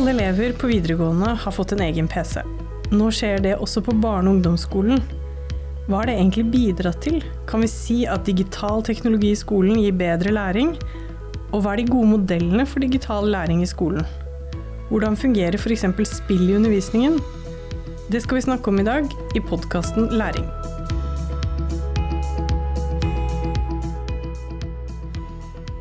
[0.00, 2.40] Alle elever på videregående har fått en egen PC.
[2.88, 5.02] Nå skjer det også på barne- og ungdomsskolen.
[5.84, 7.18] Hva har det egentlig bidratt til?
[7.50, 10.72] Kan vi si at digital teknologi i skolen gir bedre læring?
[11.52, 14.08] Og hva er de gode modellene for digital læring i skolen?
[14.88, 15.84] Hvordan fungerer f.eks.
[16.08, 17.20] spill i undervisningen?
[18.08, 19.04] Det skal vi snakke om i dag
[19.36, 20.48] i podkasten Læring.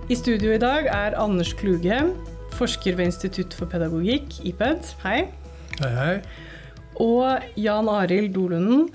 [0.10, 2.04] I studio i dag er Anders Kluge,
[2.60, 4.94] forsker ved Institutt for pedagogikk, IPED.
[5.06, 5.20] Hei.
[5.80, 6.16] Hei, hei.
[7.00, 8.90] Og Jan Arild Dolunden,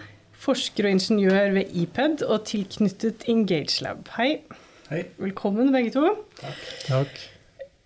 [0.44, 4.10] forsker og ingeniør ved IPED og tilknyttet EngageLab.
[4.18, 4.42] Hei.
[4.90, 5.04] Hei.
[5.16, 6.10] Velkommen, begge to.
[6.84, 7.22] Takk.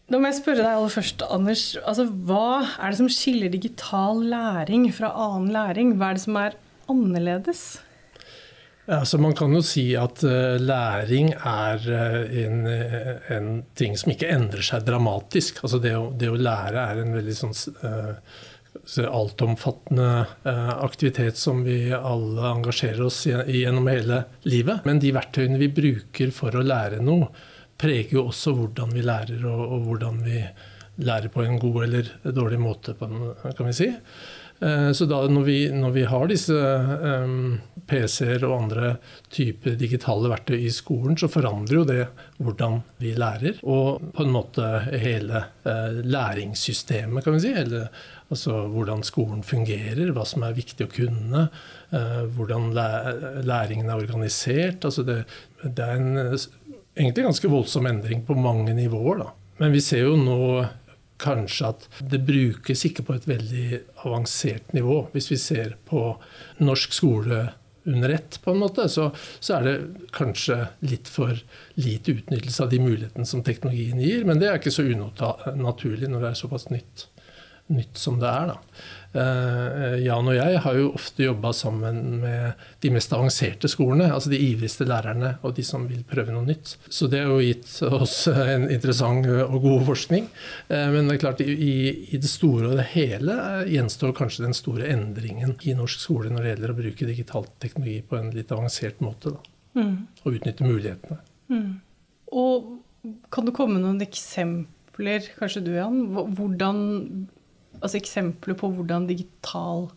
[0.09, 1.65] Da må jeg spørre deg aller først, Anders.
[1.85, 5.93] Altså, hva er det som skiller digital læring fra annen læring?
[6.01, 6.57] Hva er det som er
[6.89, 7.67] annerledes?
[8.89, 14.15] Altså, man kan jo si at uh, læring er uh, en, uh, en, ting som
[14.15, 15.61] ikke endrer seg dramatisk.
[15.61, 17.53] Altså, det, å, det å lære er en veldig sånn
[19.09, 20.07] altomfattende
[20.85, 24.87] aktivitet som vi alle engasjerer oss i gjennom hele livet.
[24.89, 27.29] Men de verktøyene vi bruker for å lære noe,
[27.79, 30.41] preger jo også hvordan vi lærer, og, og, hvordan vi
[31.05, 33.91] lærer på en god eller dårlig måte, kan vi si.
[34.61, 38.93] Eh, så da når vi, når vi har disse um, PC-er og andre
[39.33, 42.07] typer digitale verktøy i skolen, så forandrer jo det
[42.43, 44.67] hvordan vi lærer, og på en måte
[44.99, 47.55] hele uh, læringssystemet, kan vi si.
[47.55, 47.87] Eller
[48.29, 51.47] altså hvordan skolen fungerer, hva som er viktig å kunne,
[52.37, 52.89] hvordan læ
[53.49, 54.85] læringen er organisert.
[54.85, 55.23] Altså det,
[55.65, 56.19] det er en
[56.99, 59.23] egentlig ganske voldsom endring på mange nivåer.
[59.23, 59.31] Da.
[59.63, 60.43] Men vi ser jo nå
[61.19, 65.07] kanskje at det brukes ikke på et veldig avansert nivå.
[65.15, 66.13] Hvis vi ser på
[66.63, 67.49] norsk skole
[67.89, 69.11] under ett, på en måte, så,
[69.41, 71.39] så, er det kanskje litt for
[71.81, 74.27] lite utnyttelse av de mulighetene som teknologien gir.
[74.29, 77.07] Men det er ikke så unaturlig når det er såpass nytt,
[77.73, 78.53] nytt som det er.
[78.53, 78.85] da.
[79.17, 84.11] Eh, Jan og jeg har jo ofte jobba sammen med de mest avanserte skolene.
[84.13, 86.75] Altså de ivrigste lærerne og de som vil prøve noe nytt.
[86.93, 90.29] Så det har jo gitt oss en interessant og god forskning.
[90.69, 91.79] Eh, men det er klart, i,
[92.13, 96.45] i det store og det hele gjenstår kanskje den store endringen i norsk skole når
[96.45, 99.39] det gjelder å bruke digital teknologi på en litt avansert måte.
[99.79, 99.95] Mm.
[100.25, 101.21] Og utnytte mulighetene.
[101.49, 101.79] Mm.
[102.37, 102.77] Og
[103.33, 106.01] kan du komme med noen eksempler, kanskje du Jan,
[106.37, 106.81] hvordan
[107.81, 109.89] altså eksempler på hvordan digital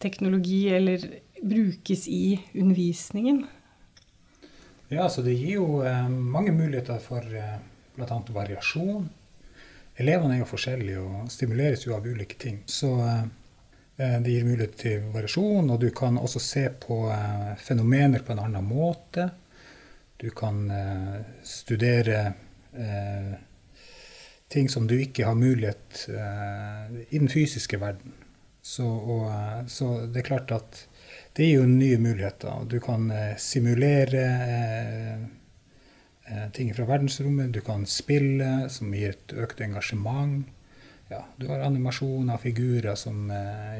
[0.00, 1.04] teknologi eller
[1.42, 3.44] brukes i undervisningen?
[4.88, 7.58] Ja, så det gir jo eh, mange muligheter for eh,
[7.94, 8.16] bl.a.
[8.34, 9.08] variasjon.
[10.00, 12.62] Elevene er jo forskjellige og stimuleres jo av ulike ting.
[12.66, 13.22] Så eh,
[14.00, 18.34] eh, det gir mulighet til variasjon, og du kan også se på eh, fenomener på
[18.34, 19.28] en annen måte.
[20.20, 22.24] Du kan eh, studere
[24.50, 28.14] ting som du ikke har mulighet uh, i den fysiske verden.
[28.62, 30.84] Så, og, uh, så, det er klart at
[31.36, 32.64] det gir jo nye muligheter.
[32.68, 34.26] Du kan uh, simulere
[36.54, 37.50] ting fra verdensrommet.
[37.50, 40.44] Du kan spille, som gir et økt engasjement.
[41.10, 43.32] Ja, du har animasjoner, figurer som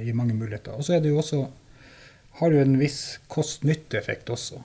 [0.03, 0.75] gir mange muligheter.
[0.75, 1.45] Og så er det jo også
[2.41, 4.59] har jo en viss kost-nytte-effekt også.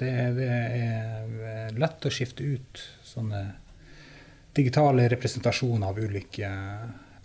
[0.00, 3.44] Det, det, er lett å skifte ut sånne
[4.56, 6.50] digitale representasjoner av ulike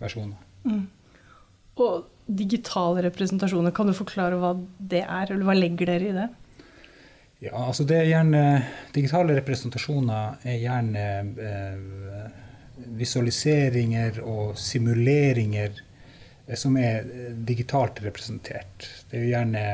[0.00, 0.38] versjoner.
[0.66, 0.84] Mm.
[1.82, 6.26] Og digitale representasjoner, kan du forklare hva det er, eller hva legger dere i det?
[7.44, 8.42] Ja, altså det er gjerne
[8.94, 11.02] Digitale representasjoner er gjerne
[11.36, 12.30] eh,
[12.96, 15.82] visualiseringer og simuleringer
[16.46, 18.88] eh, som er eh, digitalt representert.
[19.10, 19.66] Det er gjerne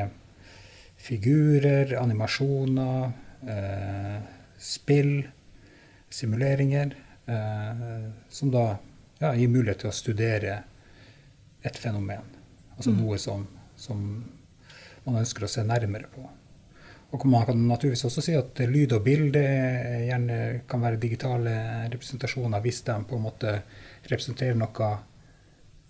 [1.03, 3.11] figurer, animasjoner,
[3.47, 4.19] eh,
[4.59, 5.15] spill,
[6.13, 6.95] simuleringer.
[7.25, 8.77] Eh, som da
[9.19, 10.55] ja, gir mulighet til å studere
[11.63, 12.25] et fenomen.
[12.75, 12.97] Altså mm.
[12.99, 13.45] noe som,
[13.79, 14.01] som,
[15.03, 16.25] man ønsker å se nærmere på.
[17.13, 19.41] Og man kan naturligvis også si at lyd og bilde
[20.07, 21.53] gjerne kan være digitale
[21.93, 23.51] representasjoner hvis de på en måte
[24.09, 24.89] representerer noe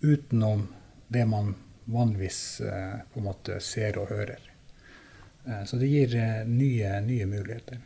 [0.04, 0.66] utenom
[1.08, 1.54] det man
[1.84, 4.44] vanligvis eh, på en måte ser og hører.
[5.48, 6.14] Eh, så det gir
[6.46, 7.80] nye, nye muligheter.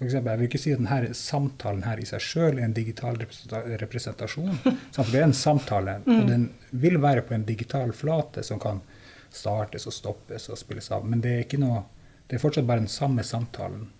[0.00, 2.72] For eksempel, jeg vil ikke si at denne samtalen her i seg sjøl er en
[2.72, 4.54] digital representasjon.
[4.96, 6.22] For det er en samtale, og mm.
[6.30, 8.80] den vil være på en digital flate som kan
[9.28, 11.04] startes og stoppes og spilles av.
[11.04, 11.82] Men det er, ikke noe,
[12.30, 13.90] det er fortsatt bare den samme samtalen.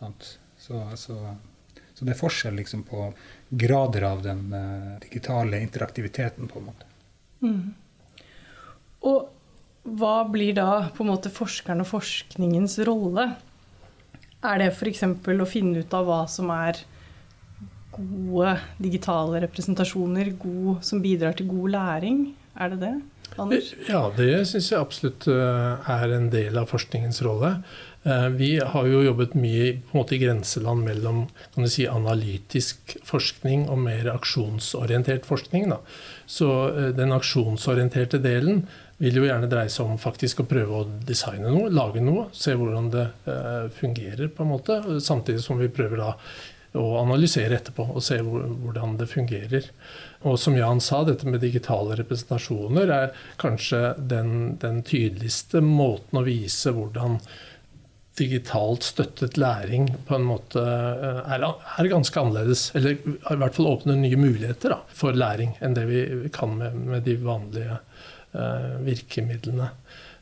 [0.00, 0.10] Så,
[0.58, 1.20] så, så,
[2.00, 3.12] det er forskjell liksom, på
[3.62, 6.90] grader av den uh, digitale interaktiviteten, på en måte.
[7.46, 8.26] Mm.
[9.06, 13.28] Og hva blir da på en måte forskeren og forskningens rolle?
[14.40, 15.04] Er det f.eks.
[15.04, 16.80] å finne ut av hva som er
[17.92, 22.22] gode digitale representasjoner god, som bidrar til god læring?
[22.56, 22.94] Er det det?
[23.38, 23.70] Anders?
[23.86, 27.58] Ja, det syns jeg absolutt eh, er en del av forskningens rolle.
[28.02, 31.24] Eh, vi har jo jobbet mye måte i grenseland mellom
[31.68, 35.68] si, analytisk forskning og mer aksjonsorientert forskning.
[35.74, 35.80] Da.
[36.26, 38.64] Så eh, den aksjonsorienterte delen
[39.00, 42.26] vil jo gjerne dreie seg om faktisk å prøve å designe noe, lage noe.
[42.36, 43.06] Se hvordan det
[43.72, 44.76] fungerer, på en måte.
[45.00, 46.10] Samtidig som vi prøver da
[46.78, 49.70] å analysere etterpå og se hvordan det fungerer.
[50.28, 56.26] Og som Jan sa, dette med digitale representasjoner er kanskje den, den tydeligste måten å
[56.26, 57.18] vise hvordan
[58.18, 62.68] digitalt støttet læring på en måte eh, er, er, ganske annerledes.
[62.76, 66.04] Eller i hvert fall åpner nye muligheter da, for læring enn det vi
[66.34, 67.78] kan med, med de vanlige
[68.34, 69.70] uh, virkemidlene.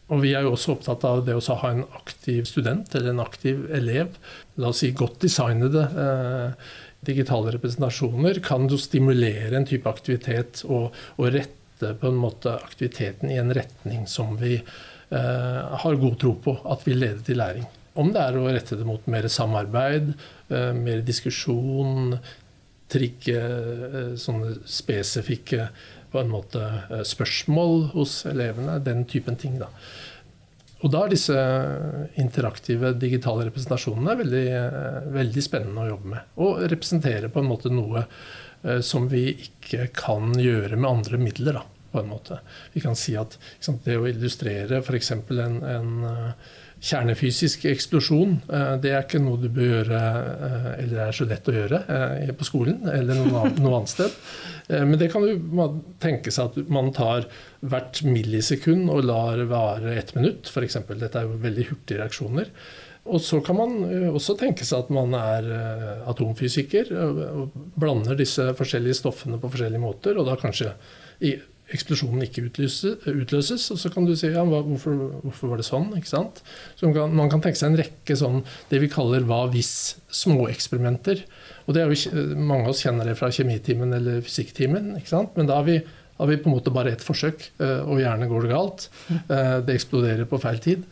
[0.09, 3.25] Og vi er jo også opptatt av det å ha en aktiv student eller en
[3.25, 4.15] aktiv elev.
[4.61, 6.69] La oss si godt designede uh,
[7.05, 13.31] digitale representasjoner kan jo stimulere en type aktivitet og, og, rette på en måte aktiviteten
[13.31, 17.69] i en retning som vi uh, har god tro på at vil lede til læring.
[17.99, 20.13] Om det er å rette det mot mer samarbeid,
[20.55, 22.15] eh, mer diskusjon,
[22.89, 25.69] trigge eh, sånne spesifikke
[26.13, 29.59] på en måte eh, spørsmål hos elevene, den typen ting.
[29.59, 29.71] da.
[30.79, 31.39] Og da er disse
[32.23, 34.45] interaktive digitale representasjonene veldig,
[35.17, 36.29] veldig, spennende å jobbe med.
[36.45, 38.05] Og representere på en måte noe
[38.83, 41.59] som vi ikke kan gjøre med andre midler.
[41.59, 42.39] Da, på en måte.
[42.75, 45.13] Vi kan si at sant, det å illustrere f.eks.
[45.15, 45.93] en, en
[46.81, 50.03] kjernefysisk eksplosjon, eh, det er ikke noe du bør gjøre
[50.79, 51.83] eller er så lett å gjøre
[52.39, 54.19] på skolen eller noe, annet sted.
[54.69, 55.69] Men det kan jo
[56.03, 57.25] tenke seg at man tar
[57.65, 60.77] hvert millisekund og lar vare ett minutt, f.eks.
[60.91, 62.53] Dette er jo veldig hurtige reaksjoner.
[63.09, 68.19] Og så kan man eh, også tenke seg at man er eh, atomfysiker og blander
[68.19, 70.75] disse forskjellige stoffene på forskjellige måter, og da kanskje
[71.75, 75.91] eksplosjonen ikke utløses, og så kan du si ja, hvorfor, hvorfor, var det sånn?
[75.99, 76.41] ikke sant?
[76.79, 81.25] Så man kan, man kan, tenke seg en rekke sånn det vi kaller hva hvis-småeksperimenter.
[81.69, 84.95] Og det er jo, Mange av oss kjenner det fra kjemitimen eller fysikktimen.
[85.01, 85.37] ikke sant?
[85.37, 85.81] Men da har vi
[86.19, 88.89] har vi på en måte bare ett forsøk, eh, og gjerne går det galt.
[89.09, 90.87] Eh, det eksploderer på feil tid.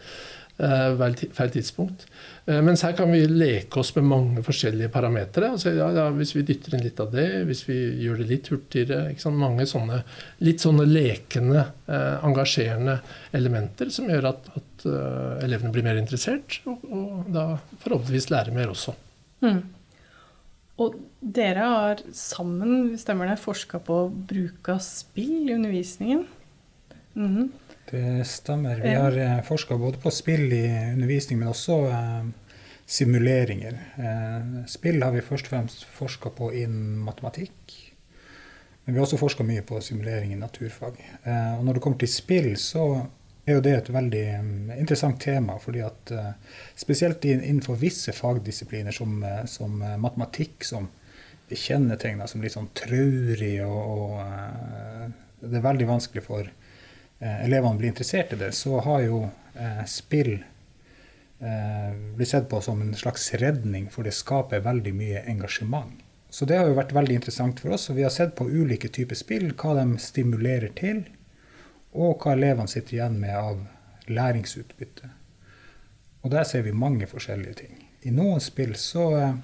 [0.56, 1.00] Eh,
[1.36, 2.06] feil tidspunkt.
[2.46, 5.50] Mens her kan vi leke oss med mange forskjellige parametere.
[5.52, 8.48] Altså, ja, ja, hvis vi dytter inn litt av det, hvis vi gjør det litt
[8.52, 9.98] hurtigere Mange sånne
[10.46, 11.66] litt sånne lekende,
[12.24, 13.00] engasjerende
[13.36, 14.86] elementer som gjør at, at
[15.44, 17.48] elevene blir mer interessert, og, og da
[17.82, 18.94] forhåpentligvis lærer mer også.
[19.44, 19.60] Mm.
[20.86, 24.00] Og dere har sammen stemmer det, forska på
[24.30, 26.26] bruk av spill i undervisningen?
[27.16, 27.48] Mm -hmm.
[27.90, 28.80] Det stemmer.
[28.80, 32.24] Vi har eh, forska både på spill i undervisning, men også eh,
[32.86, 33.78] simuleringer.
[33.96, 37.76] Eh, spill har vi først og fremst forska på innen matematikk.
[38.84, 40.98] Men vi har også forska mye på simulering i naturfag.
[41.22, 42.88] Eh, og når det kommer til spill, så
[43.46, 45.58] er jo det et veldig mm, interessant tema.
[45.62, 46.14] fordi at
[46.74, 50.90] Spesielt innenfor visse fagdisipliner som, som matematikk, som
[51.46, 56.50] er kjennetegna som litt sånn traurig, og, og det er veldig vanskelig for
[57.20, 59.22] elevene blir interessert i det, så har jo
[59.88, 60.34] spill
[62.16, 66.02] blitt sett på som en slags redning, for det skaper veldig mye engasjement.
[66.28, 67.88] Så det har jo vært veldig interessant for oss.
[67.88, 71.06] og Vi har sett på ulike typer spill, hva de stimulerer til
[71.96, 73.62] og hva elevene sitter igjen med av
[74.12, 75.08] læringsutbytte.
[76.26, 77.78] Og der ser vi mange forskjellige ting.
[78.02, 79.38] I noen spill så eh,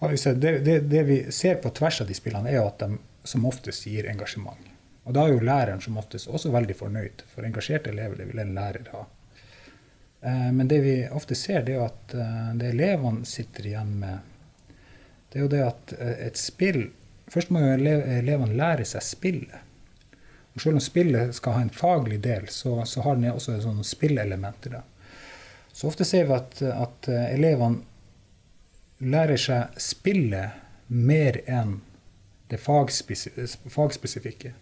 [0.00, 2.68] har vi sett, det, det, det, vi ser på tvers av de spillene, er jo
[2.68, 4.60] at de som oftest gir engasjement.
[5.06, 8.42] Og da er jo læreren som oftest også veldig fornøyd, for engasjerte elever det vil
[8.42, 9.04] en lærer ha.
[10.20, 14.34] Eh, men det vi ofte ser, det er at eh, det elevene sitter igjen med,
[15.30, 15.92] det er jo det at
[16.30, 16.86] et spill
[17.26, 19.62] Først må jo elevene lære seg spillet.
[20.54, 23.84] Og selv om spillet skal ha en faglig del, så, så har den også sånne
[23.84, 24.78] spillelementer.
[25.72, 27.82] Så ofte ser vi at, at eh, elevene
[29.04, 31.80] lærer seg spillet mer enn
[32.48, 34.54] det fagspesifikke.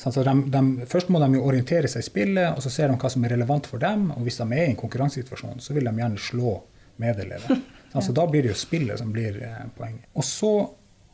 [0.00, 2.96] Så de, de, først må de jo orientere seg i spillet, og så ser de
[3.00, 4.06] hva som er relevant for dem.
[4.14, 6.54] Og hvis de er i en konkurransesituasjon, så vil de gjerne slå
[7.00, 7.60] medelever.
[7.90, 10.04] Så da blir det jo spillet som blir eh, poenget.
[10.14, 10.50] Og så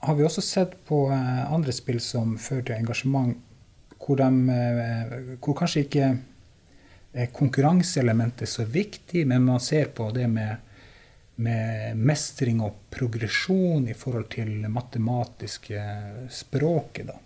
[0.04, 3.32] har vi også sett på eh, andre spill som fører til engasjement,
[3.96, 6.10] hvor, de, eh, hvor kanskje ikke
[7.32, 10.68] konkurranseelementet er så viktig, men man ser på det med,
[11.40, 15.86] med mestring og progresjon i forhold til matematiske
[16.28, 17.08] språket.
[17.08, 17.16] Da.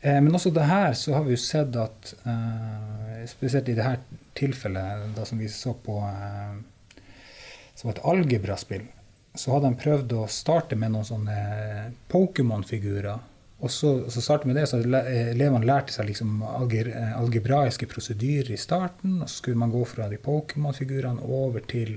[0.00, 2.14] Eh, men også det her så har vi jo sett at
[3.28, 5.98] spesielt i dette tilfellet da som vi så på
[7.78, 8.86] som et algebraspill,
[9.38, 11.40] så hadde de prøvd å starte med noen sånne
[12.10, 13.20] Pokémon-figurer.
[13.58, 19.20] Og så, så starte med det, så elevene lærte seg liksom algebraiske prosedyrer i starten.
[19.22, 21.96] Og så skulle man gå fra de Pokémon-figurene over til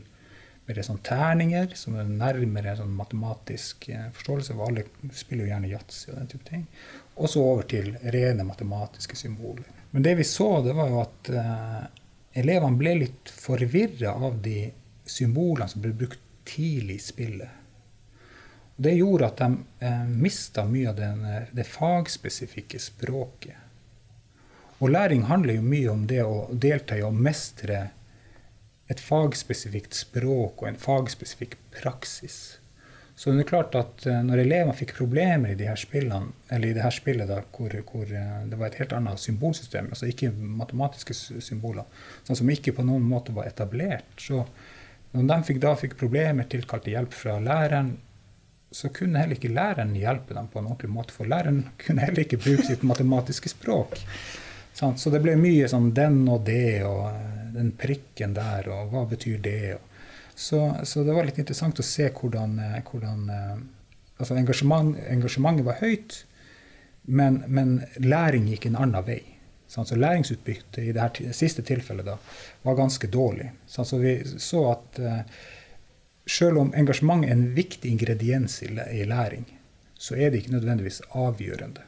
[0.68, 4.58] mer sånn terninger, som er nærmere sånn matematisk eh, forståelse.
[4.58, 4.86] For alle
[5.18, 6.68] spiller jo gjerne yatzy og den type ting.
[7.22, 9.68] Og så over til rene matematiske symboler.
[9.92, 11.82] Men det vi så, det var jo at eh,
[12.42, 14.72] elevene ble litt forvirra av de
[15.06, 17.58] symbolene som ble brukt tidlig i spillet.
[18.78, 23.60] Og det gjorde at de eh, mista mye av den, eh, det fagspesifikke språket.
[24.82, 27.92] Og læring handler jo mye om det å delta i å mestre
[28.90, 32.58] et fagspesifikt språk og en fagspesifikk praksis.
[33.16, 36.72] Så det er klart at eh, når elevene fikk problemer i de her spillene, eller
[36.72, 40.10] i det her spillet da, hvor, hvor, eh, det var et helt annet symbolsystem, altså
[40.10, 41.86] ikke matematiske symboler,
[42.28, 44.46] sånn som ikke på noen måte var etablert, så
[45.12, 47.98] når de fikk, da fikk problemer, tilkalte hjelp fra læreren,
[48.72, 52.24] så kunne heller ikke læreren hjelpe dem på en ordentlig måte, for læreren kunne heller
[52.24, 54.00] ikke bruke sitt matematiske språk.
[54.74, 59.04] Så det ble mye sånn den og det og eh, den prikken der, og hva
[59.10, 59.78] betyr det?
[60.36, 63.56] Så, så det var litt interessant å se hvordan, eh, hvordan eh,
[64.18, 66.24] altså engasjement, engasjementet var høyt,
[67.10, 69.22] men, men, læring gikk en annen vei.
[69.72, 72.18] Så læringsutbyttet i det siste tilfellet da,
[72.68, 73.54] var ganske dårlig.
[73.66, 75.22] Så vi så at uh,
[76.28, 79.48] selv om engasjement er en viktig ingrediens i læring,
[79.96, 81.86] så er det ikke nødvendigvis avgjørende.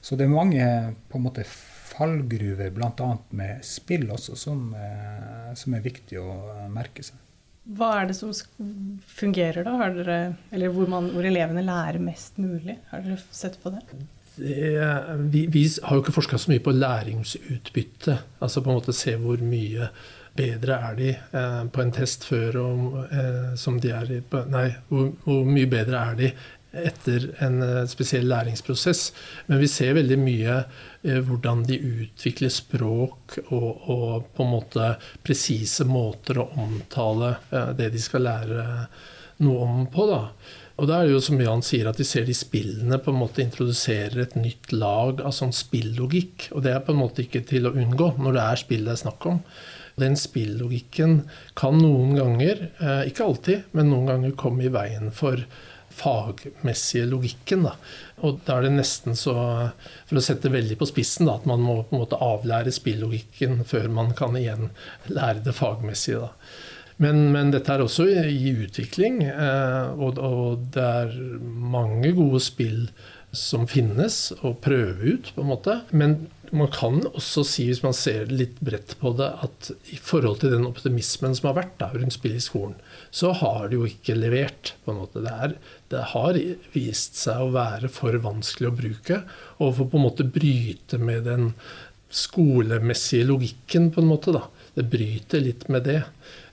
[0.00, 0.68] Så det er mange
[1.10, 1.44] på en måte
[2.00, 3.08] fallgruver, bl.a.
[3.36, 6.36] med spill også, som, eh, som, er viktig å
[6.72, 7.18] merke seg.
[7.76, 8.32] Hva er det som
[9.06, 9.90] fungerer, da?
[9.94, 12.78] Dere, eller hvor, man, hvor, elevene lærer mest mulig?
[12.90, 13.84] Har dere sett på det?
[13.92, 14.06] det
[15.30, 18.16] vi, vi, har jo ikke forska så mye på læringsutbytte.
[18.40, 19.90] Altså på en måte se hvor mye
[20.36, 24.68] bedre er de eh, på en test før og, eh, som de er i Nei,
[24.88, 26.32] hvor, hvor, mye bedre er de
[26.72, 29.10] etter en eh, spesiell læringsprosess.
[29.46, 34.92] Men vi ser veldig mye eh, hvordan de utvikler språk og, og på en måte
[35.26, 38.66] presise måter å omtale eh, det de skal lære
[39.44, 40.06] noe om på.
[40.10, 40.22] da.
[40.80, 43.20] Og da er det jo som Jan sier, at de ser de spillene på en
[43.20, 46.48] måte introduserer et nytt lag av sånn spillogikk.
[46.54, 48.94] Og det er på en måte ikke til å unngå når det er spill det
[48.94, 49.42] er snakk om.
[50.00, 51.18] Den spillogikken
[51.58, 52.62] kan noen ganger,
[53.04, 55.42] ikke alltid, men noen ganger komme i veien for
[56.00, 57.68] fagmessige logikken.
[57.68, 57.76] Da.
[58.24, 59.34] Og da er det nesten så,
[60.08, 63.64] for å sette veldig på spissen, da, at man må på en måte avlære spillogikken
[63.68, 64.70] før man kan igjen
[65.12, 66.26] lære det fagmessige.
[66.26, 66.34] Da.
[67.00, 72.82] Men, men dette er også i utvikling, eh, og, og, det er mange gode spill
[73.36, 75.80] som finnes, å prøve ut, på en måte.
[75.94, 76.16] Men
[76.50, 80.54] man kan også si, hvis man ser litt bredt på det, at i forhold til
[80.54, 82.74] den optimismen som har vært da, rundt spill i skolen,
[83.14, 84.74] så har det jo ikke levert.
[84.84, 85.22] på en måte.
[85.22, 85.54] Det, er,
[85.92, 86.40] det har
[86.74, 89.22] vist seg å være for vanskelig å bruke,
[89.58, 91.52] og for på en måte bryte med den
[92.10, 94.34] skolemessige logikken, på en måte.
[94.34, 94.48] da.
[94.74, 96.02] Det bryter litt med det.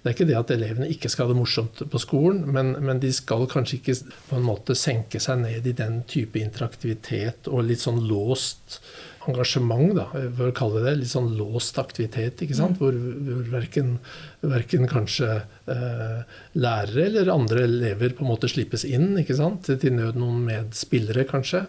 [0.01, 3.01] Det er ikke det at elevene ikke skal ha det morsomt på skolen, men, men,
[3.03, 3.97] de skal kanskje ikke
[4.29, 8.79] på en måte senke seg ned i den type interaktivitet og litt sånn låst
[9.27, 10.05] engasjement, da,
[10.37, 12.41] for å kalle det litt sånn låst aktivitet.
[12.43, 12.77] ikke sant?
[12.77, 12.81] Mm.
[12.81, 13.89] Hvor, hvor verken,
[14.39, 15.29] verken, kanskje
[15.73, 16.21] eh,
[16.55, 19.09] lærere eller andre elever på en måte slippes inn.
[19.19, 19.67] ikke sant?
[19.67, 21.65] Til nød noen medspillere, kanskje.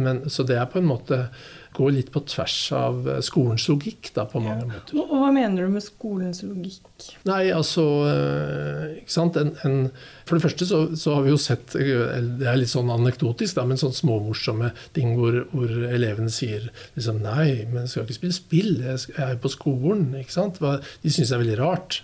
[0.00, 1.26] Men, så det er på en måte
[1.74, 4.68] går litt på tvers av eh, skolens logikk da, på mange ja.
[4.70, 4.98] måter.
[5.00, 7.08] Og Hva mener du med skolens logikk?
[7.28, 9.38] Nei, altså eh, ikke sant?
[9.40, 9.80] En, en,
[10.28, 13.58] for det første så, så, har vi jo sett eh, Det er litt sånn anekdotisk,
[13.58, 18.20] da, men sånn småmorsomme ting hvor, hvor, elevene sier liksom Nei, men jeg skal ikke
[18.20, 20.08] spille spill, jeg er jo på skolen.
[20.20, 20.62] ikke sant?
[20.62, 22.02] De syns det er veldig rart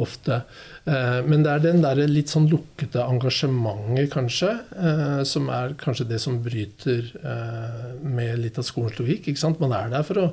[0.00, 0.42] ofte.
[0.88, 6.08] Eh, men det er den der litt sånn lukkede engasjementet, kanskje, eh, som er kanskje
[6.12, 9.28] det som bryter eh, med litt av skolens logikk.
[9.28, 9.60] ikke sant?
[9.62, 10.28] Man er der for å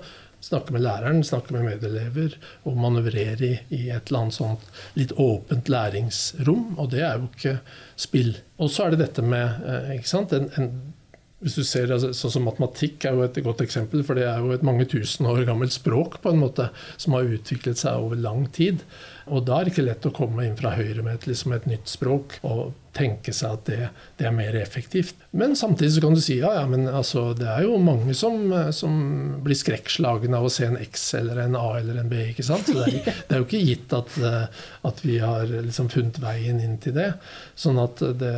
[0.45, 2.35] snakke med læreren, snakke med medelever
[2.69, 4.67] og manøvrere i, i, et eller annet sånt
[4.99, 6.75] litt åpent læringsrom.
[6.77, 7.55] Og det er jo ikke
[7.97, 8.35] spill.
[8.61, 10.69] Og så er det dette med ikke sant, en, en
[11.45, 14.39] hvis du ser, altså, sånn som Matematikk er jo et godt eksempel, for det er
[14.41, 18.17] jo et mange tusen år gammelt språk på en måte, som har utviklet seg over
[18.17, 18.81] lang tid.
[19.33, 21.65] Og da er det ikke lett å komme inn fra høyre med et, liksom et
[21.69, 23.79] nytt språk og tenke seg at det,
[24.19, 25.25] det, er mer effektivt.
[25.35, 28.53] Men samtidig så kan du si ja, ja, men altså, det er jo mange som,
[28.75, 28.95] som
[29.43, 32.21] blir skrekkslagne av å se en X eller en A eller en B.
[32.31, 32.69] ikke sant?
[32.69, 34.15] Så det er, det er jo ikke gitt at,
[34.91, 37.11] at vi har liksom funnet veien inn til det.
[37.59, 38.35] Sånn at det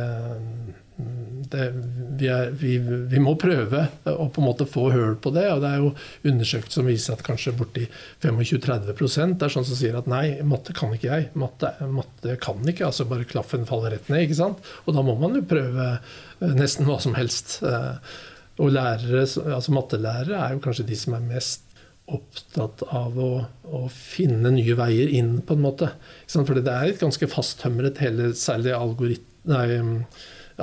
[0.98, 1.72] det,
[2.18, 5.46] vi, er, vi, vi, må prøve å på en måte få høl på det.
[5.52, 5.92] og Det er jo
[6.30, 7.84] undersøkelser som viser at kanskje borti
[8.24, 11.28] 25-30% er sånn som sier at nei, matte kan ikke jeg.
[11.38, 14.26] Matte, matte kan ikke, altså bare klaffen faller rett ned.
[14.26, 14.64] ikke sant?
[14.86, 17.60] Og da må man jo prøve eh, nesten hva som helst.
[17.62, 18.18] Eh,
[18.58, 21.62] og lærere, altså mattelærere er jo kanskje de som er mest
[22.08, 23.30] opptatt av å,
[23.68, 25.90] å, finne nye veier inn, på en måte.
[26.32, 29.60] For det er et ganske fasttømret, hele, særlig algoritme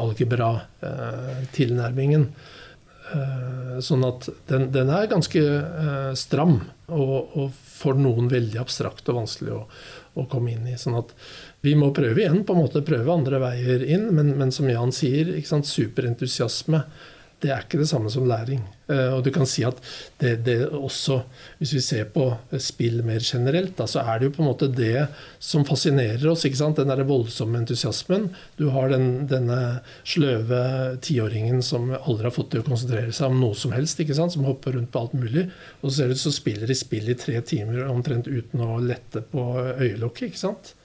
[0.01, 2.23] algebra-tilnærmingen.
[3.13, 6.55] Eh, sånn at den, den er ganske eh, stram,
[6.89, 9.67] og, og, for noen veldig abstrakt og vanskelig å,
[10.17, 10.77] å, komme inn i.
[10.79, 11.13] Sånn at
[11.65, 14.91] vi må prøve igjen, på en måte prøve andre veier inn, men, men som Jan
[14.95, 16.81] sier, superentusiasme
[17.43, 18.61] det er ikke det samme som læring.
[18.87, 19.79] Eh, og du kan si at
[20.21, 21.19] det, det også,
[21.59, 22.27] hvis vi ser på
[22.61, 25.07] spill mer generelt, da, så er det jo på en måte det
[25.43, 26.45] som fascinerer oss.
[26.47, 26.79] ikke sant?
[26.79, 28.29] Den der voldsomme entusiasmen.
[28.59, 29.59] Du har den, denne
[30.07, 30.61] sløve
[31.05, 34.35] tiåringen som aldri har fått til å konsentrere seg om noe som helst, ikke sant?
[34.35, 35.49] som hopper rundt på alt mulig.
[35.81, 39.25] Og så ser du så spiller de spill i tre timer omtrent uten å lette
[39.33, 40.31] på øyelokket.
[40.31, 40.75] ikke sant?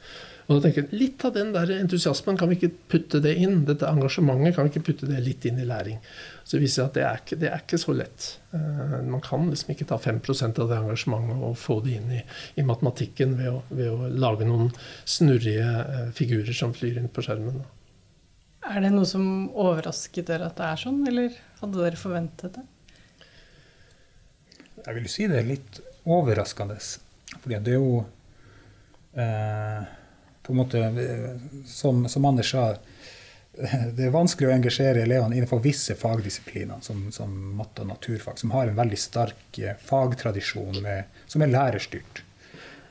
[0.51, 3.61] Og da tenker jeg, Litt av den der entusiasmen, kan vi ikke putte det inn?
[3.69, 6.01] Dette engasjementet, kan vi ikke putte det litt inn i læring?
[6.43, 8.27] Så det viser at det er ikke, det er ikke så lett.
[8.51, 12.23] Uh, man kan liksom ikke ta 5% av det engasjementet og få det inn i,
[12.59, 14.73] i matematikken ved å, ved å, lage noen
[15.07, 17.63] snurrige uh, figurer som flyr inn på skjermen.
[18.67, 19.23] Er det noe som
[19.55, 22.67] overrasket dere at det er sånn, eller hadde dere forventet det?
[24.81, 25.81] Jeg vil si det er litt
[26.11, 26.81] overraskende.
[27.39, 28.03] Fordi det er jo
[29.15, 29.89] eh,
[30.51, 31.35] på en måte,
[31.69, 32.65] som, som, Anders sa,
[33.97, 38.53] det er vanskelig å engasjere elevene innenfor visse fagdisipliner, som, som matte og naturfag, som
[38.55, 42.25] har en veldig sterk eh, fagtradisjon med, som er lærerstyrt.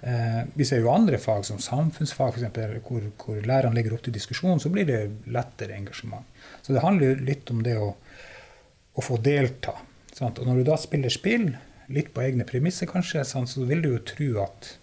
[0.01, 4.15] Eh, vi ser jo andre fag, som samfunnsfag, eksempel, hvor, hvor lærerne legger opp til
[4.15, 4.99] diskusjon, så blir det
[5.31, 6.27] lettere engasjement.
[6.61, 7.91] Så det handler litt om det å,
[8.95, 9.75] å få delta.
[10.15, 10.39] Sant?
[10.39, 11.51] Og når du da spiller spill,
[11.91, 14.75] litt på egne premisser kanskje, sant, så vil du jo tro at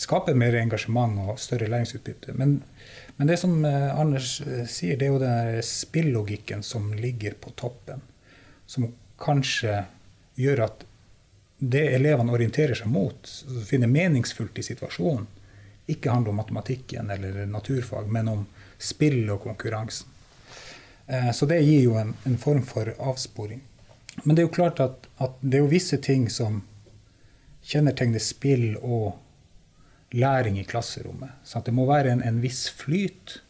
[0.00, 2.32] skaper mer engasjement og større læringsutbytte.
[2.38, 2.60] Men,
[3.16, 7.52] men det som eh, Anders eh, sier, det er jo den spillogikken som ligger på
[7.60, 8.00] toppen.
[8.66, 9.82] Som kanskje
[10.40, 10.86] gjør at
[11.60, 13.28] det elevene orienterer seg mot,
[13.68, 15.26] finner meningsfullt i situasjonen,
[15.90, 18.46] ikke handler om matematikken eller naturfag, men om
[18.80, 20.08] spill og konkurransen.
[21.06, 23.60] Eh, så det gir jo en, en form for avsporing.
[24.24, 26.62] Men det er jo klart at, at det er jo visse ting som
[27.66, 29.18] kjennetegner spill og
[30.10, 31.30] læring i klasserommet.
[31.44, 31.66] Sant?
[31.66, 33.40] Det må være en, en, viss flyt.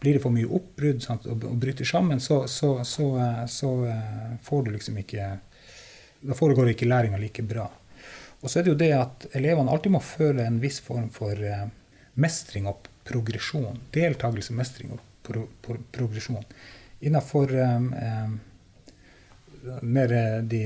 [0.00, 3.72] Blir det for mye oppbrudd sant, og, og bryter sammen, så, så, så, eh, så,
[3.90, 5.36] eh, får du liksom ikke
[6.26, 7.66] Da foregår ikke læringa like bra.
[8.40, 11.38] Og så er det jo det at elevene alltid må føle en viss form for
[11.38, 11.66] eh,
[12.14, 13.78] mestring og progresjon.
[13.94, 16.44] Deltakelse, mestring og pro, pro, progresjon.
[17.06, 17.90] Innenfor um,
[19.82, 20.62] mer de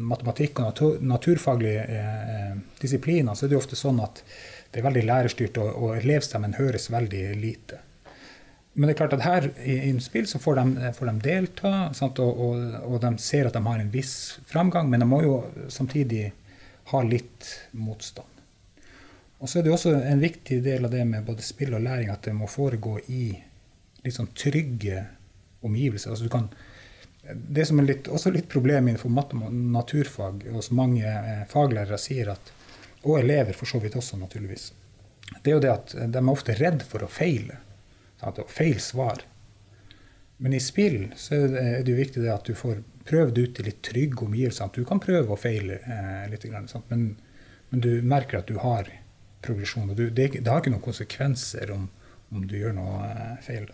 [0.00, 4.22] matematikk- og natur, naturfaglige eh, disipliner så er det jo ofte sånn at
[4.70, 7.82] det er veldig lærerstyrt, og, og elevstemmen høres veldig lite.
[8.78, 12.20] Men det er klart at her i innspill så får de, får de delta, og,
[12.20, 15.38] og, og, de ser at de har en viss framgang, men de må jo
[15.72, 16.28] samtidig
[16.92, 18.28] ha litt motstand.
[19.38, 22.10] Og så er det også en viktig del av det med både spill og læring
[22.10, 23.32] at det må foregå i
[24.04, 25.04] litt sånn trygge
[25.66, 26.14] omgivelser.
[26.14, 26.48] Altså kan,
[27.34, 31.98] det som er litt, også litt problem innenfor matte og naturfag, hos mange eh, faglærere
[32.00, 32.52] sier, at
[33.04, 34.72] og elever for så vidt også, naturligvis,
[35.42, 37.60] det er jo det at de er ofte redd for å feile.
[38.20, 38.40] Sant?
[38.42, 39.22] Og feil svar.
[40.38, 43.66] Men i spill så er det jo viktig det at du får prøvd ut i
[43.68, 44.68] litt trygge omgivelser.
[44.68, 46.46] At du kan prøve å feile eh, litt,
[46.88, 47.04] men,
[47.70, 48.90] men, du merker at du har
[49.44, 49.90] progresjon.
[49.90, 51.88] og du, det, det, har ikke noen konsekvenser om,
[52.34, 53.68] om du gjør noe eh, feil.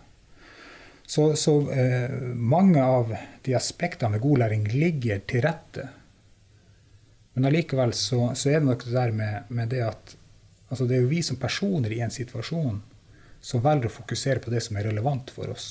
[1.06, 3.12] Så, så eh, mange av
[3.44, 5.90] de aspektene ved god læring ligger til rette
[7.34, 10.16] men allikevel så, så, er det nok det der med, med det at
[10.68, 12.78] altså det er jo vi som personer i en situasjon
[13.44, 15.66] som velger å fokusere på det som er relevant for oss.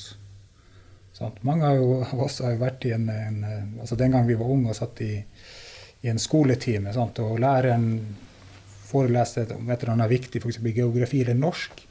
[1.13, 1.33] Sånn.
[1.45, 3.39] Mange av oss har jo vært i en, en,
[3.79, 5.15] altså Den gang vi var unge og satt i,
[6.01, 7.21] i en skoletime, sant?
[7.23, 7.87] og læreren
[8.89, 10.59] foreleste om et eller annet viktig, f.eks.
[10.67, 11.85] geografi eller norsk,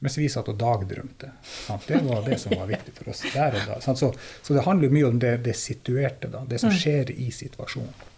[0.00, 1.32] mens vi satt og dagdrømte.
[1.66, 1.88] Sant?
[1.88, 3.80] Det var det som var viktig for oss der og da.
[3.82, 6.78] Så, så, det handler mye om det, det situerte, da, det som mm.
[6.82, 8.09] skjer i situasjonen.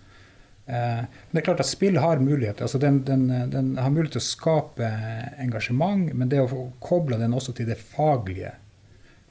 [0.67, 2.67] Eh, men det er klart at spill har muligheter.
[2.67, 4.91] Altså den, den, den, har mulighet til å skape
[5.43, 8.55] engasjement, men det å koble den også til det faglige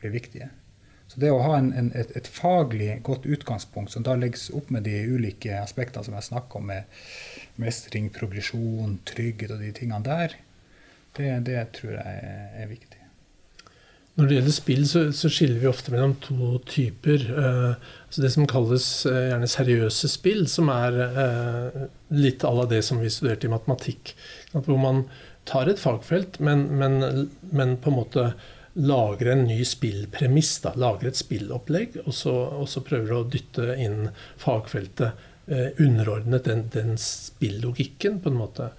[0.02, 0.50] blir viktig.
[1.12, 4.70] Så det å ha en, en, et, et, faglig godt utgangspunkt som da legges opp
[4.72, 10.08] med de ulike aspektene som jeg snakker om, med mestring, progresjon, trygghet og de tingene
[10.08, 10.38] der,
[11.17, 12.24] det, det tror jeg
[12.63, 13.02] er viktig.
[14.15, 17.24] Når det gjelder spill, så, så, skiller vi ofte mellom to typer.
[17.44, 22.65] Eh, altså det som kalles eh, gjerne seriøse spill, som er eh, litt à la
[22.67, 24.12] det som vi studerte i matematikk.
[24.52, 25.06] Hvor man
[25.47, 28.26] tar et fagfelt, men, men, men, på en måte
[28.76, 30.58] lager en ny spillpremiss.
[30.65, 34.10] Da, lager et spillopplegg, og så, og så prøver å dytte inn
[34.43, 38.74] fagfeltet eh, underordnet den, den spillogikken, på en måte.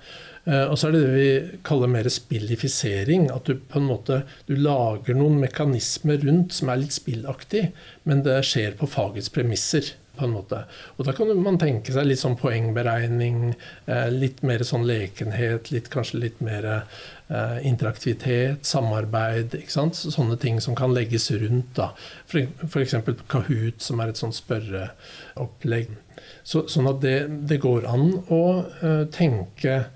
[0.45, 3.29] Eh, og så er det det vi kaller mer spillifisering.
[3.35, 7.69] At du på en måte du lager noen mekanismer rundt som er litt spillaktig,
[8.09, 9.97] men det skjer på fagets premisser.
[10.13, 10.59] på en måte.
[10.99, 13.55] Og Da kan man tenke seg litt sånn poengberegning,
[13.89, 16.85] eh, litt mer sånn lekenhet, litt, kanskje litt mer
[17.31, 19.55] eh, interaktivitet, samarbeid.
[19.55, 19.95] ikke sant?
[19.95, 21.75] Sånne ting som kan legges rundt.
[21.75, 21.95] da.
[22.29, 22.95] F.eks.
[23.27, 25.89] Kahoot, som er et sånt spørreopplegg.
[26.45, 28.45] Så, sånn at det, det går an å
[29.11, 29.87] tenke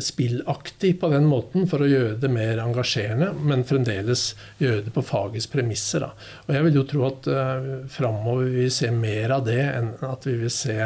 [0.00, 4.30] spillaktig på den måten for å gjøre det mer engasjerende, men fremdeles
[4.62, 6.06] gjøre det på fagets premisser.
[6.06, 6.28] Da.
[6.46, 9.92] Og jeg vil jo tro at uh, framover vil vi se mer av det enn
[10.08, 10.78] at vi vil se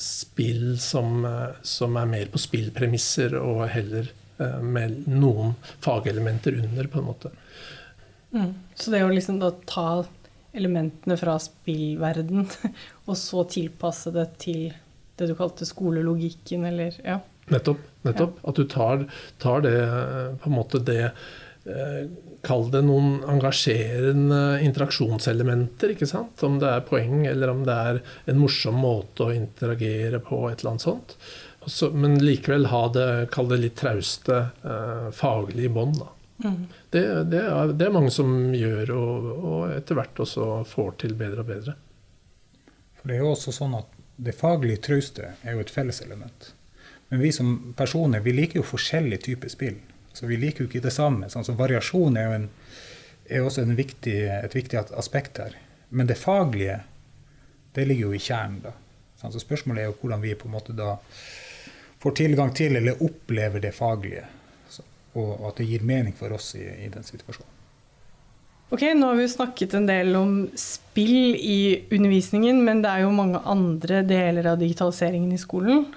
[0.00, 6.92] spill som, uh, som er mer på spillpremisser og heller uh, med noen fagelementer under,
[6.92, 7.32] på en måte.
[8.36, 8.52] Mm.
[8.76, 10.04] Så det å liksom da ta
[10.52, 12.44] elementene fra spillverden,
[13.08, 14.68] og så tilpasse det til
[15.16, 17.22] det du kalte skolelogikken, eller ja.
[17.50, 17.84] Nettopp.
[18.06, 18.40] nettopp.
[18.42, 18.48] Ja.
[18.50, 19.06] At du tar,
[19.42, 19.76] tar, det
[20.42, 22.02] på en måte det eh,
[22.40, 25.92] Kall det noen engasjerende interaksjonselementer.
[25.92, 26.40] ikke sant?
[26.46, 28.00] Om det er poeng, eller om det er
[28.32, 30.46] en morsom måte å interagere på.
[30.48, 31.16] et eller annet sånt.
[31.66, 36.00] Så, men likevel ha det, kall det litt trauste eh, faglig i bånd.
[36.44, 36.64] Mm.
[36.90, 41.12] Det, det, er, det, er mange som gjør, og, og etter hvert også får til
[41.18, 41.76] bedre og bedre.
[42.96, 46.50] For Det er jo også sånn at det faglige trauste er jo et felleselement.
[47.10, 49.80] Men vi som personer vi liker jo forskjellige typer spill.
[50.12, 51.30] Så vi liker jo ikke det samme.
[51.30, 52.46] Sånn, så variasjon er jo en,
[53.30, 55.56] er også viktig, et viktig aspekt her.
[55.90, 56.80] Men det faglige,
[57.74, 58.60] det ligger jo i kjernen.
[58.66, 58.74] da.
[59.20, 60.96] Sånn, så spørsmålet er jo hvordan vi på en måte da
[62.00, 64.26] får tilgang til eller opplever det faglige.
[64.70, 64.86] Så,
[65.18, 67.56] og at det gir mening for oss i, i den situasjonen.
[68.70, 73.14] Ok, Nå har vi snakket en del om spill i undervisningen, men det er jo
[73.14, 75.88] mange andre deler av digitaliseringen i skolen.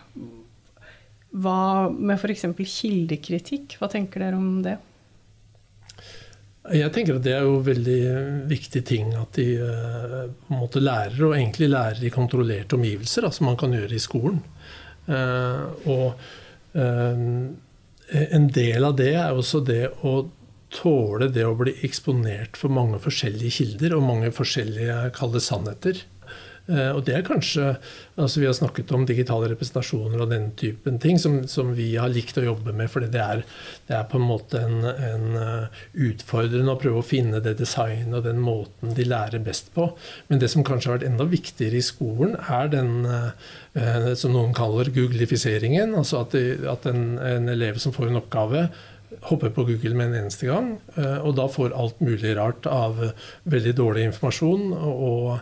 [1.34, 2.46] Hva med f.eks.
[2.54, 3.78] kildekritikk?
[3.80, 4.78] Hva tenker dere om det?
[6.72, 8.04] Jeg tenker at det er jo veldig
[8.48, 13.28] viktig ting at de uh, på en måte lærer, og egentlig lærer i kontrollerte omgivelser,
[13.36, 14.40] som man kan gjøre i skolen.
[15.10, 16.24] Uh, og
[16.80, 17.26] uh,
[18.14, 20.16] en del av det er også det å
[20.74, 26.00] tåle det å bli eksponert for mange forskjellige kilder og mange forskjellige kalde sannheter.
[26.64, 27.74] Eh, og det er kanskje
[28.16, 32.12] altså Vi har snakket om digitale representasjoner og den typen ting som, som vi har
[32.14, 32.88] likt å jobbe med.
[32.94, 33.44] fordi det er,
[33.90, 38.16] det er på en måte en, en, eh, utfordrende å prøve å finne det designet
[38.16, 39.90] og den måten de lærer best på.
[40.30, 44.56] Men det som kanskje har vært enda viktigere i skolen, er den eh, som noen
[44.56, 45.98] kaller googlifiseringen.
[46.00, 48.68] Altså at, de, at en, en elev som får en oppgave,
[49.30, 50.72] hopper på Google med en eneste gang,
[51.22, 52.98] og da får alt mulig rart av
[53.46, 54.72] veldig dårlig informasjon.
[54.74, 55.38] og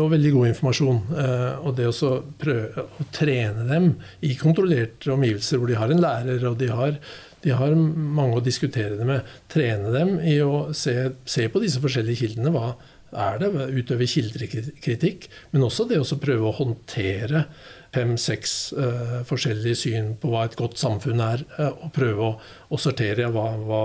[0.00, 1.02] og veldig god informasjon.
[1.24, 3.92] Eh, og det å prøve å trene dem
[4.26, 6.98] i kontrollerte omgivelser hvor de har en lærer og de har,
[7.44, 9.30] de har mange å diskutere det med.
[9.52, 10.96] Trene dem i å se,
[11.28, 12.52] se på disse forskjellige kildene.
[12.54, 12.74] Hva
[13.14, 13.52] er det?
[13.78, 15.28] Utøve kildekritikk.
[15.52, 17.46] Men også det å prøve å håndtere
[17.94, 22.32] fem-seks uh, forskjellige syn på hva et godt samfunn er, uh, og prøve å,
[22.74, 23.82] å sortere hva, hva,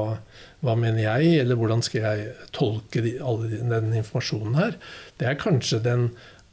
[0.66, 4.78] hva, mener jeg, eller hvordan skal jeg tolke de, all den informasjonen her.
[5.20, 6.10] Det er kanskje den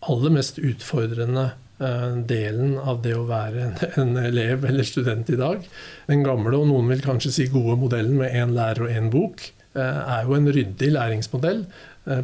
[0.06, 1.48] aller mest utfordrende
[1.80, 5.66] uh, delen av det å være en, elev eller student i dag.
[6.10, 9.50] Den gamle, og noen vil kanskje si gode modellen med én lærer og én bok,
[9.76, 11.58] er jo en ryddig læringsmodell.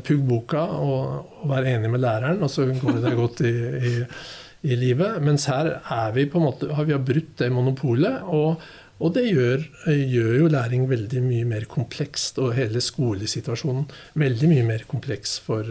[0.06, 3.92] Pugg boka og, være enig med læreren, og så går det godt i, i
[4.62, 5.18] i livet.
[5.24, 8.22] Mens her er vi på en måte, har vi brutt det monopolet.
[8.22, 8.62] og
[9.02, 13.88] og det gjør, gjør, jo læring veldig mye mer komplekst, og hele skolesituasjonen
[14.22, 15.66] veldig mye mer kompleks for,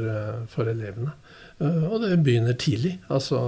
[0.52, 1.14] for elevene.
[1.62, 2.96] Og det begynner tidlig.
[3.14, 3.40] Altså,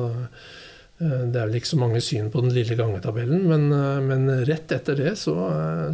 [0.99, 3.67] det er vel ikke så mange syn på den lille gangetabellen, men,
[4.07, 5.35] men rett etter det så,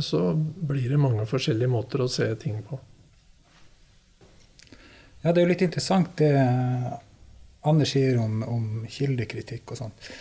[0.04, 2.80] så, blir det mange forskjellige måter å se ting på.
[5.24, 6.34] Ja, det er jo litt interessant det
[7.68, 10.12] Anders sier om, om kildekritikk og sånt.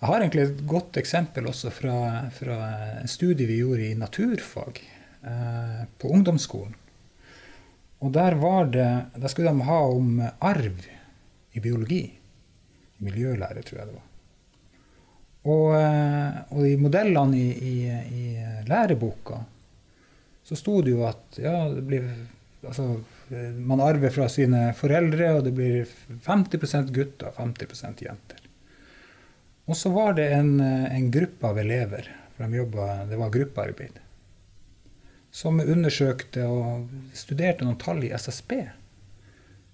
[0.00, 1.98] Jeg har egentlig et godt eksempel også fra,
[2.34, 2.56] fra
[3.00, 4.80] en studie vi gjorde i naturfag
[5.22, 6.74] eh, på ungdomsskolen.
[8.04, 10.84] Og der, var det, der skulle de ha om arv
[11.54, 12.02] i biologi.
[12.98, 14.10] I miljølære, tror jeg det var.
[15.44, 18.28] Og, eh, og i modellene i, i, i,
[18.68, 19.40] læreboka
[20.44, 22.06] så sto det jo at ja, det blir,
[22.64, 22.90] altså,
[23.56, 25.94] man arver fra sine foreldre, og det blir
[26.26, 28.43] 50 gutter og 50% jenter.
[29.64, 34.00] Og så var det en, en gruppe av elever, for de jobbet, det var gruppearbeid,
[35.34, 38.52] som undersøkte og studerte noen tall i SSB.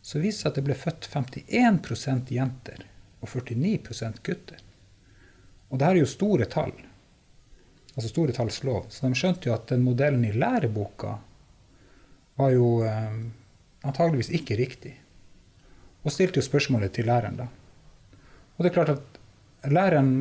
[0.00, 2.86] Så viste det seg at det ble født 51% jenter
[3.20, 4.62] og 49% gutter.
[5.68, 6.72] Og det her er jo store tall.
[7.96, 8.86] Altså store talls lov.
[8.88, 11.18] Så de skjønte jo at den modellen i læreboka
[12.40, 13.20] var jo eh,
[13.84, 14.94] antageligvis ikke riktig.
[16.00, 17.48] Og stilte jo spørsmålet til læreren, da.
[18.56, 19.19] Og det er klart at
[19.68, 20.12] læreren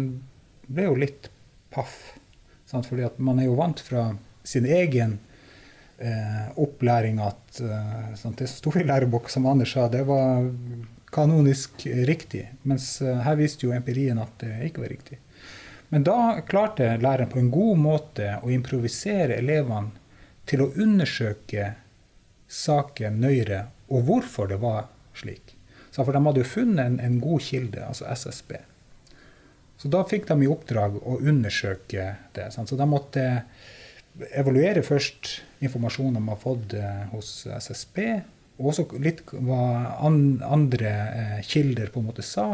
[0.67, 1.29] ble jo litt
[1.73, 2.13] paff.
[2.65, 2.89] Sant?
[2.89, 4.11] Fordi at man er jo vant fra
[4.43, 5.17] sin egen
[5.97, 8.37] eh, opplæring at eh, sant?
[8.37, 10.49] det som sto i læreboka, som Anders sa, det var
[11.13, 12.47] kanonisk riktig.
[12.61, 15.19] Mens eh, her viste jo empirien at det ikke var riktig.
[15.89, 19.95] Men da klarte læreren på en god måte å improvisere elevene
[20.49, 21.73] til å undersøke
[22.49, 25.55] saken nøyere, og hvorfor det var slik.
[25.93, 28.53] For de hadde jo funnet en, en god kilde, altså SSB.
[29.79, 32.49] Så da fikk de i oppdrag å undersøke det.
[32.51, 32.67] Sant?
[32.71, 33.25] Så de måtte
[34.35, 37.99] evaluere først informasjonen de har fått eh, hos SSB,
[38.59, 42.51] og også litt hva andre eh, kilder på en måte sa,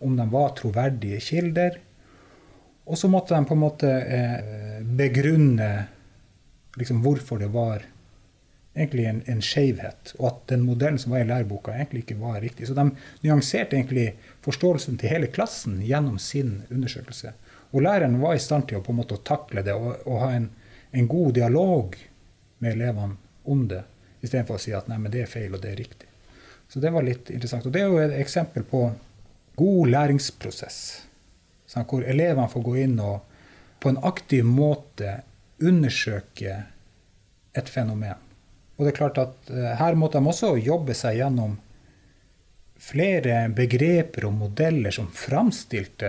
[0.00, 1.80] om de var troverdige kilder.
[2.86, 5.70] Og så måtte de på en måte eh, begrunne
[6.78, 7.82] liksom, hvorfor det var
[8.80, 12.40] egentlig en, en skjevhet, og at den modellen som var i læreboka, egentlig ikke var
[12.42, 12.68] riktig.
[12.68, 12.86] Så de
[13.24, 14.14] nyanserte egentlig
[14.44, 17.34] forståelsen til hele klassen gjennom sin undersøkelse.
[17.70, 20.30] Og læreren var i stand til å på en måte takle det og, og ha
[20.36, 20.48] en,
[20.90, 21.96] en, god dialog
[22.58, 23.18] med elevene
[23.50, 23.84] om det,
[24.20, 26.08] istedenfor å si at nei, men det er feil, og det er riktig.
[26.70, 27.66] Så det var litt interessant.
[27.66, 28.84] Og det er jo et eksempel på
[29.58, 30.80] god læringsprosess.
[31.70, 33.26] Sånn, hvor elevene får gå inn og
[33.80, 35.20] på en aktiv måte
[35.60, 36.56] undersøke
[37.56, 38.29] et fenomen.
[38.80, 41.58] Og det er klart at uh, Her måtte de også jobbe seg gjennom
[42.80, 46.08] flere begreper og modeller som framstilte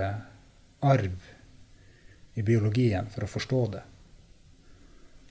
[0.88, 1.26] arv
[2.40, 3.82] i biologien, for å forstå det.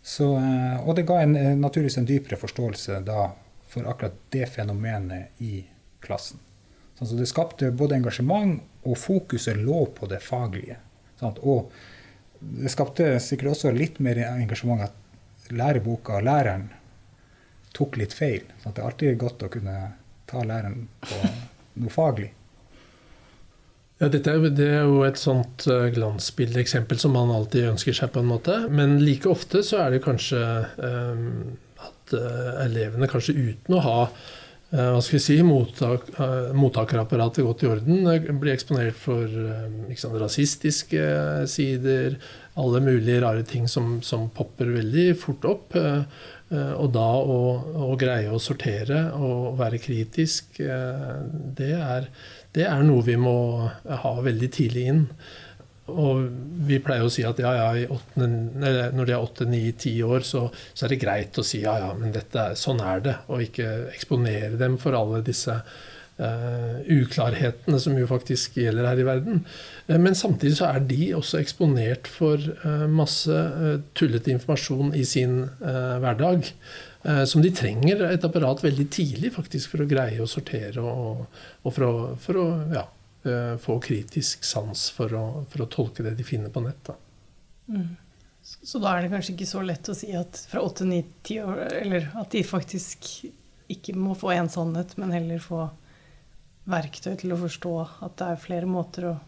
[0.04, 3.30] Så, uh, og det ga en, eh, naturligvis en dypere forståelse da
[3.70, 5.62] for akkurat det fenomenet i
[6.04, 6.42] klassen.
[7.00, 10.76] Så det skapte både engasjement, og fokuset lå på det faglige.
[11.24, 11.72] Og
[12.40, 16.68] det skapte sikkert også litt mer engasjement at læreboka og læreren
[17.76, 18.44] tok litt feil.
[18.62, 19.78] Så Det er alltid godt å kunne
[20.30, 21.22] ta læren på
[21.80, 22.32] noe faglig.
[24.00, 28.14] Ja, dette er, det er jo et sånt uh, glansbildeeksempel som man alltid ønsker seg,
[28.14, 28.56] på en måte.
[28.72, 30.40] Men like ofte så er det kanskje
[30.80, 34.39] um, at uh, elevene kanskje uten å ha Eh,
[34.70, 38.04] hva skal vi si, mottak, eh, mottakerapparatet godt i orden.
[38.38, 41.02] Blir eksponert for eh, sant, rasistiske
[41.50, 42.20] sider,
[42.60, 45.76] alle mulige rare ting som, som popper veldig fort opp.
[46.50, 47.38] Og da å,
[47.78, 52.08] å, greie å sortere og være kritisk, det er,
[52.58, 53.36] det er noe vi må
[53.86, 55.04] ha veldig tidlig inn.
[55.88, 56.26] Og
[56.68, 60.24] vi pleier å si at ja, ja, åttende, når de er åtte, ni, ti år,
[60.26, 63.16] så, så, er det greit å si ja, ja, men dette, sånn er det.
[63.30, 69.08] Og ikke eksponere dem for alle disse uh, uklarhetene som jo faktisk gjelder her i
[69.08, 69.42] verden.
[69.88, 73.42] Uh, men samtidig så er de også eksponert for uh, masse
[73.98, 76.52] tullete informasjon i sin hverdag.
[77.00, 81.22] Som de trenger et apparat veldig tidlig faktisk for å greie å sortere og,
[81.64, 82.42] og for å, for å
[82.74, 82.82] ja,
[83.60, 86.80] få kritisk sans for å, for å, tolke det de finner på nett.
[86.86, 86.94] Da.
[87.68, 87.90] Mm.
[88.42, 91.02] Så, så, da er det kanskje ikke så lett å si at fra åtte, ni,
[91.22, 93.06] ti år Eller at de faktisk
[93.70, 95.68] ikke må få én sannhet, men heller få
[96.70, 97.74] verktøy til å forstå
[98.06, 99.18] at det er flere måter å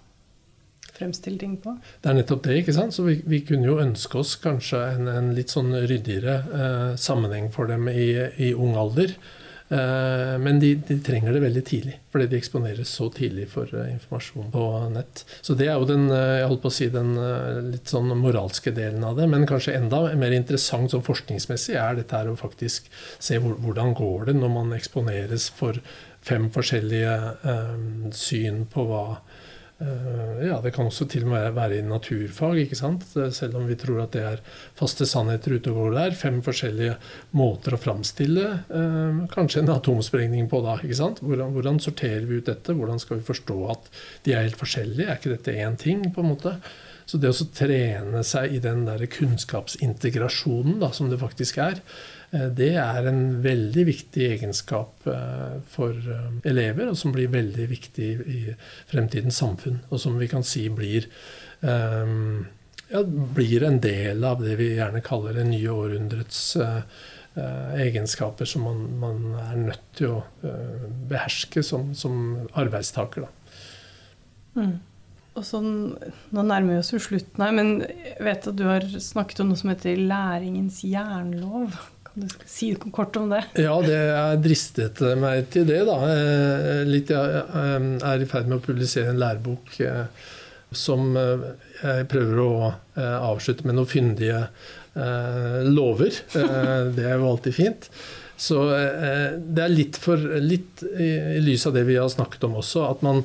[0.92, 1.74] fremstille ting på.
[2.02, 2.58] Det er nettopp det.
[2.60, 2.94] ikke sant?
[2.94, 7.48] Så vi, vi kunne jo ønske oss kanskje en, en litt sånn ryddigere eh, sammenheng
[7.54, 9.14] for dem i, i ung alder.
[9.72, 13.94] Eh, men de, de, trenger det veldig tidlig, fordi de eksponeres så tidlig for eh,
[13.94, 15.22] informasjon på nett.
[15.40, 17.14] Så det er jo den, eh, jeg holdt på å si, den
[17.70, 19.30] litt sånn moralske delen av det.
[19.32, 24.28] Men kanskje enda mer interessant sånn forskningsmessig er dette her å faktisk se hvordan går
[24.28, 25.80] det når man eksponeres for
[26.22, 27.16] fem forskjellige
[28.14, 29.06] syn på hva
[30.42, 33.04] ja, Det kan også til og med være i naturfag, ikke sant?
[33.16, 34.42] Eh, selv om vi tror at det er
[34.78, 36.16] faste sannheter ute og går der.
[36.18, 36.96] Fem forskjellige
[37.38, 40.78] måter å framstille eh, kanskje en atomsprengning på da.
[40.80, 41.22] ikke sant?
[41.24, 42.76] Hvordan, hvordan, sorterer vi ut dette?
[42.78, 43.92] Hvordan skal vi forstå at
[44.26, 45.08] de er helt forskjellige?
[45.08, 46.08] Er ikke dette én ting?
[46.12, 46.56] på en måte?
[47.06, 52.21] Så det å trene seg i den der kunnskapsintegrasjonen da, som det faktisk er, Eh,
[52.32, 58.08] det er en veldig viktig egenskap eh, for eh, elever, og som blir veldig viktig
[58.24, 58.38] i
[58.88, 59.82] fremtidens samfunn.
[59.92, 61.10] Og som vi kan si blir,
[61.62, 63.02] ja,
[63.36, 66.40] blir en del av det vi gjerne kaller det nye århundrets
[67.78, 70.50] egenskaper som man, man, er nødt til å
[71.08, 72.16] beherske som, som
[72.58, 73.28] arbeidstaker.
[74.58, 74.74] Mm.
[75.38, 75.70] Og sånn,
[76.34, 79.52] Nå nærmer vi oss jo slutten her, men jeg vet at du har snakket om
[79.52, 81.78] noe som heter læringens jernlov.
[82.12, 83.40] Kan du si kort om det?
[83.56, 85.96] Ja, det er dristet meg til det, da.
[86.84, 87.44] Litt, jeg
[88.04, 89.78] er i ferd med å publisere en lærebok
[90.72, 92.52] som jeg prøver å
[93.00, 94.42] avslutte med noen fyndige
[95.72, 96.20] lover.
[96.32, 97.88] Det er jo alltid fint.
[98.42, 102.84] Så det er litt, for, litt i lys av det vi har snakket om også,
[102.90, 103.24] at man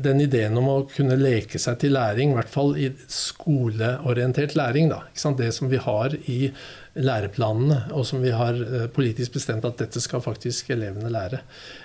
[0.00, 4.88] den ideen om å kunne leke seg til læring, i hvert fall i skoleorientert læring,
[4.92, 5.02] da,
[5.36, 6.52] det som vi har i
[6.94, 11.42] læreplanene, og som vi har eh, politisk bestemt at dette skal faktisk elevene lære.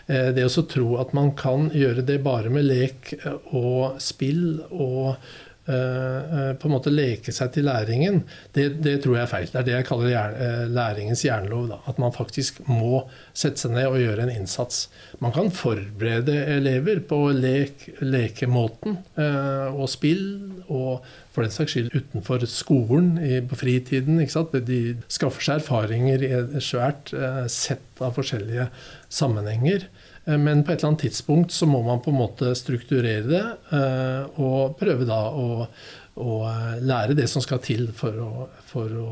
[0.08, 3.16] Eh, det å tro at man kan gjøre det bare med lek
[3.52, 8.21] og spill og Eh, eh, på en måte leke seg til læringen,
[8.56, 9.47] det, det, tror jeg er feil.
[9.52, 11.69] Det er det jeg kaller eh, læringens jernlov.
[11.71, 11.80] Da.
[11.88, 14.88] At man faktisk må sette seg ned og gjøre en innsats.
[15.23, 20.26] Man kan forberede elever på lek, lekemåten og spill,
[20.67, 23.15] og for den saks skyld utenfor skolen
[23.49, 24.19] på fritiden.
[24.19, 27.13] De skaffer seg erfaringer i et svært
[27.52, 28.67] sett av forskjellige
[29.13, 29.88] sammenhenger.
[30.26, 33.44] Eh, men på et eller annet tidspunkt så må man på en måte strukturere det,
[33.76, 35.68] eh, og prøve da å,
[36.16, 39.10] å eh, lære det som skal til for å, for å,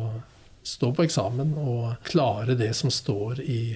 [0.62, 3.72] stå på eksamen og klare det som står i,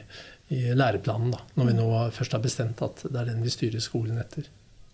[0.53, 3.81] i læreplanen, da, når vi nå først har bestemt at det er den vi styrer
[3.81, 4.45] skolen etter.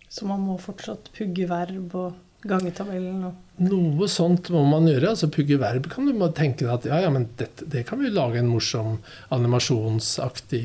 [0.08, 2.16] Så man må fortsatt pugge verb og
[2.48, 3.26] gangetabellen?
[3.28, 5.12] Og Noe sånt må man gjøre.
[5.12, 8.08] altså Pugge verb kan du tenke deg at ja, ja, men dette, det kan vi
[8.08, 8.96] lage en morsom
[9.36, 10.64] animasjonsaktig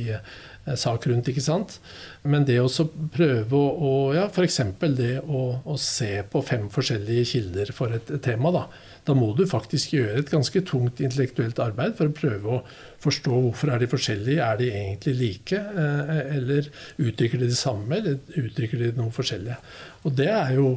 [0.76, 1.30] sak rundt.
[1.32, 1.80] ikke sant?
[2.24, 4.62] Men det å prøve å, å ja, F.eks.
[4.98, 8.52] det å, å, se på fem forskjellige kilder for et tema.
[8.52, 8.66] Da.
[9.08, 12.64] Da må du faktisk gjøre et ganske tungt intellektuelt arbeid for å prøve å
[13.04, 14.44] forstå hvorfor er de forskjellige.
[14.44, 15.60] Er de egentlig like?
[15.84, 16.68] Eh, eller
[17.00, 19.56] uttrykker de det samme, eller uttrykker de noe forskjellig?
[20.04, 20.74] Og det er, jo,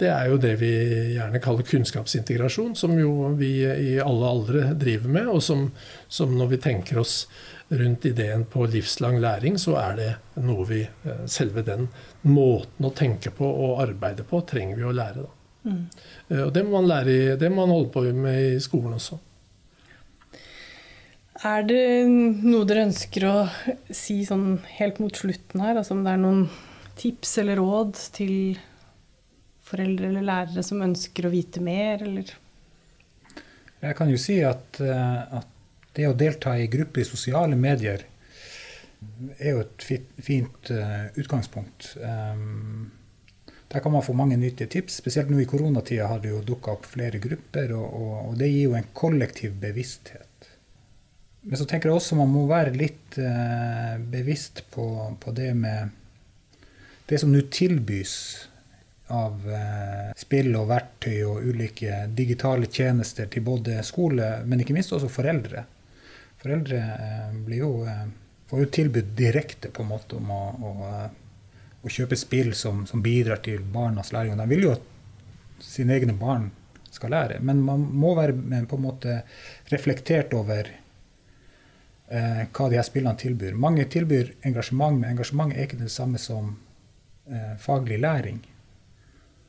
[0.00, 0.72] det er jo det vi
[1.18, 5.68] gjerne kaller kunnskapsintegrasjon, som jo vi i alle aldre driver med, og som,
[6.08, 7.26] som når vi tenker oss
[7.68, 10.10] rundt ideen på livslang læring, så er det
[10.44, 11.88] noe vi eh, Selve den
[12.24, 15.24] måten å tenke på og arbeide på, trenger vi å lære.
[15.64, 15.84] Mm.
[16.28, 18.98] Eh, og det må man lære i, det må man holde på med i skolen
[18.98, 19.18] også.
[21.44, 23.34] Er det noe dere ønsker å
[23.92, 25.76] si sånn helt mot slutten her?
[25.80, 26.46] Altså om det er noen
[26.96, 28.34] tips eller råd til
[29.64, 32.30] foreldre eller lærere som ønsker å vite mer, eller?
[33.84, 35.50] Jeg kan jo si at, eh, at
[35.94, 38.06] det å delta i grupper i sosiale medier
[39.38, 39.84] er jo et
[40.24, 41.90] fint uh, utgangspunkt.
[42.00, 42.90] Um,
[43.74, 45.00] der kan man få mange nyttige tips.
[45.02, 48.52] Spesielt nå i koronatida har det jo dukka opp flere grupper, og, og, og, det
[48.52, 50.46] gir jo en kollektiv bevissthet.
[51.42, 54.86] Men så tenker jeg også man må være litt eh, bevisst på,
[55.20, 55.90] på, det med
[57.10, 58.14] det som nå tilbys
[59.12, 64.94] av eh, spill og verktøy og ulike digitale tjenester til både skole, men ikke minst
[64.94, 65.66] også foreldre.
[66.44, 68.06] Foreldre eh, jo, eh,
[68.46, 71.06] får jo tilbud direkte på en måte om å, å, eh,
[71.84, 74.38] å kjøpe spill som, som, bidrar til barnas læring.
[74.40, 76.50] De vil jo at sine egne barn
[76.94, 79.18] skal lære, men man må være på en måte
[79.72, 83.56] reflektert over eh, hva de her spillene tilbyr.
[83.58, 86.54] Mange tilbyr engasjement, men engasjement er ikke det samme som
[87.26, 88.40] eh, faglig læring.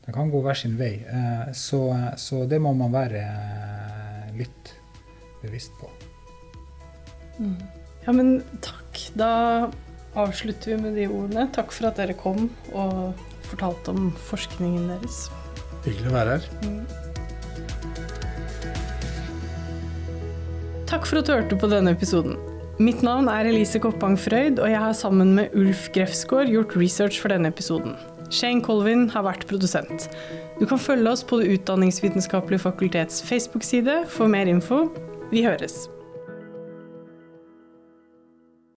[0.06, 0.96] Den kan gå hver sin vei.
[1.06, 1.82] Eh, så,
[2.18, 3.24] så, det må man være
[4.38, 4.74] litt
[5.42, 5.90] bevisst på.
[7.40, 7.58] Mm.
[8.06, 9.00] Ja, men takk.
[9.18, 9.30] Da
[10.20, 11.48] avslutter vi med de ordene.
[11.56, 13.16] Takk for at dere kom og
[13.50, 15.26] fortalte om forskningen deres.
[15.86, 16.44] Hyggelig å være her.
[16.66, 16.84] Mm.
[20.90, 22.38] Takk for at du hørte på denne episoden.
[22.76, 27.22] Mitt navn er Elise Koppang Frøyd, og jeg har sammen med Ulf Grefsgaard gjort research
[27.24, 27.96] for denne episoden.
[28.34, 30.10] Shane Colvin har vært produsent.
[30.60, 34.90] Du kan følge oss på Det utdanningsvitenskapelige fakultets Facebook-side for mer info.
[35.32, 35.86] Vi høres.